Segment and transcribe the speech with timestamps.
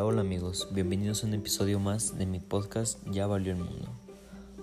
[0.00, 3.90] Hola, hola amigos, bienvenidos a un episodio más de mi podcast Ya valió el mundo.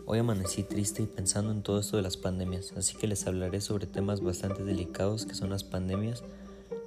[0.08, 3.62] Hoy amanecí triste y pensando en todo esto de las pandemias, así que les hablaré
[3.62, 6.24] sobre temas bastante delicados que son las pandemias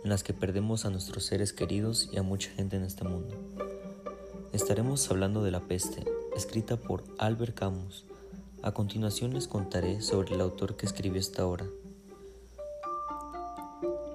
[0.03, 3.37] en las que perdemos a nuestros seres queridos y a mucha gente en este mundo.
[4.53, 6.03] Estaremos hablando de La peste,
[6.35, 8.05] escrita por Albert Camus.
[8.63, 11.67] A continuación les contaré sobre el autor que escribió esta obra.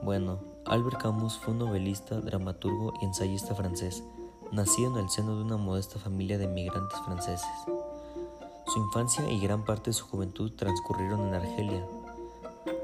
[0.04, 4.04] Bueno, Albert Camus fue un novelista, dramaturgo y ensayista francés,
[4.52, 7.48] nacido en el seno de una modesta familia de migrantes franceses.
[8.68, 11.86] Su infancia y gran parte de su juventud transcurrieron en Argelia.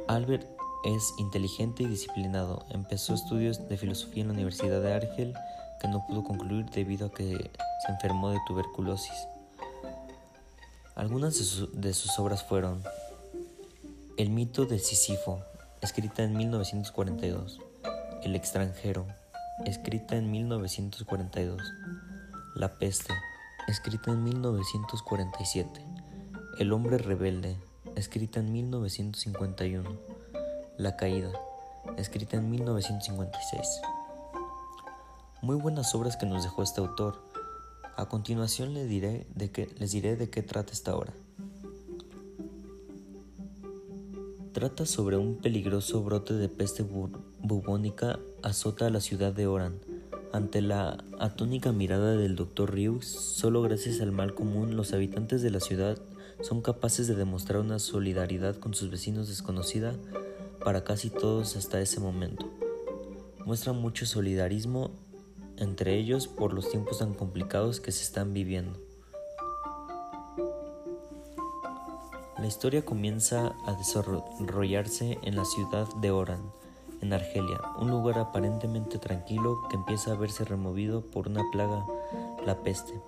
[0.07, 0.47] Albert
[0.83, 2.65] es inteligente y disciplinado.
[2.69, 5.33] Empezó estudios de filosofía en la Universidad de Argel,
[5.79, 7.51] que no pudo concluir debido a que
[7.85, 9.27] se enfermó de tuberculosis.
[10.95, 11.33] Algunas
[11.73, 12.83] de, sus obras fueron
[14.17, 15.39] El mito de Sísifo,
[15.81, 17.59] escrita en 1942.
[18.23, 19.07] El extranjero,
[19.65, 21.61] escrita en 1942.
[22.55, 23.13] La peste,
[23.67, 25.85] escrita en 1947.
[26.59, 27.57] El hombre rebelde,
[27.95, 29.89] escrita en 1951.
[30.77, 31.31] La caída,
[31.97, 33.81] escrita en 1956.
[35.41, 37.23] Muy buenas obras que nos dejó este autor.
[37.97, 41.13] A continuación les diré de qué, les diré de qué trata esta obra.
[44.53, 49.79] Trata sobre un peligroso brote de peste bubónica azota a la ciudad de Oran.
[50.33, 55.51] Ante la atónica mirada del doctor Riux, solo gracias al mal común los habitantes de
[55.51, 55.97] la ciudad
[56.41, 59.95] son capaces de demostrar una solidaridad con sus vecinos desconocida
[60.65, 62.51] para casi todos hasta ese momento.
[63.45, 64.91] Muestran mucho solidarismo
[65.55, 68.90] entre ellos por los tiempos tan complicados que se están viviendo.
[72.41, 76.41] La historia comienza a desarrollarse en la ciudad de Oran,
[76.99, 81.85] en Argelia, un lugar aparentemente tranquilo que empieza a verse removido por una plaga,
[82.43, 82.99] la peste.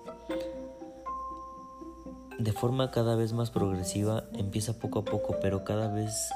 [2.38, 6.30] De forma cada vez más progresiva, empieza poco a poco, pero cada vez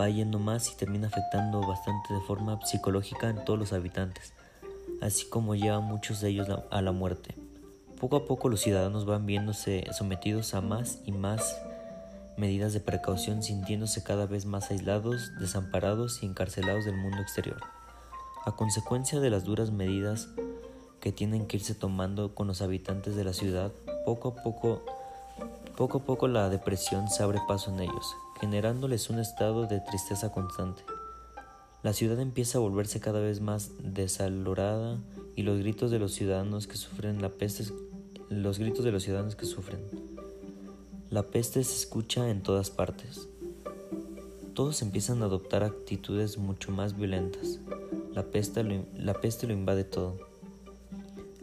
[0.00, 4.32] va yendo más y termina afectando bastante de forma psicológica en todos los habitantes,
[5.02, 7.34] así como lleva a muchos de ellos a la muerte.
[8.00, 11.60] Poco a poco los ciudadanos van viéndose sometidos a más y más
[12.40, 17.60] medidas de precaución sintiéndose cada vez más aislados, desamparados y encarcelados del mundo exterior.
[18.46, 20.28] A consecuencia de las duras medidas
[21.00, 23.72] que tienen que irse tomando con los habitantes de la ciudad,
[24.06, 24.82] poco a poco,
[25.76, 30.32] poco a poco la depresión se abre paso en ellos, generándoles un estado de tristeza
[30.32, 30.82] constante.
[31.82, 34.98] La ciudad empieza a volverse cada vez más desalorada
[35.36, 37.64] y los gritos de los ciudadanos que sufren la peste,
[38.30, 40.09] los gritos de los ciudadanos que sufren
[41.10, 43.28] la peste se escucha en todas partes.
[44.54, 47.58] Todos empiezan a adoptar actitudes mucho más violentas.
[48.12, 50.18] La peste, lo, la peste lo invade todo.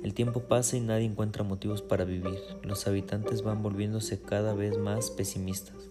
[0.02, 2.40] El tiempo pasa y nadie encuentra motivos para vivir.
[2.64, 5.90] Los habitantes van volviéndose cada vez más pesimistas.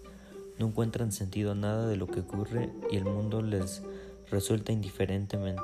[0.59, 3.83] No encuentran sentido a nada de lo que ocurre y el mundo les
[4.31, 5.61] resulta indiferentemente.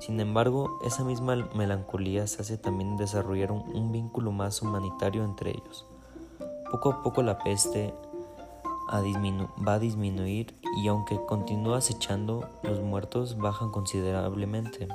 [0.00, 5.86] Sin embargo, esa misma melancolía se hace también desarrollar un vínculo más humanitario entre ellos.
[6.74, 7.94] Poco a poco la peste
[8.92, 14.88] va a disminuir y aunque continúa acechando, los muertos bajan considerablemente.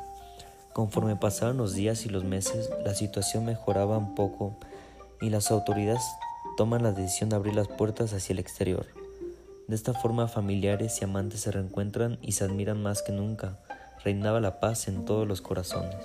[0.74, 4.58] Conforme pasaron los días y los meses, la situación mejoraba un poco
[5.22, 6.04] y las autoridades
[6.58, 8.86] toman la decisión de abrir las puertas hacia el exterior.
[9.70, 13.58] De esta forma familiares y amantes se reencuentran y se admiran más que nunca.
[14.04, 15.96] Reinaba la paz en todos los corazones.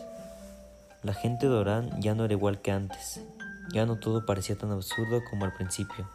[1.02, 3.20] La gente de Orán ya no era igual que antes,
[3.72, 6.08] ya no todo parecía tan absurdo como al principio,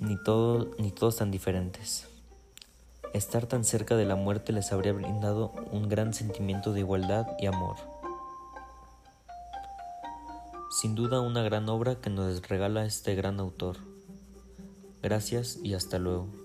[0.00, 2.08] ni, todo, ni todos tan diferentes.
[3.12, 7.46] Estar tan cerca de la muerte les habría brindado un gran sentimiento de igualdad y
[7.46, 7.76] amor.
[10.80, 13.76] Sin duda una gran obra que nos regala este gran autor.
[15.02, 16.41] Gracias y hasta luego.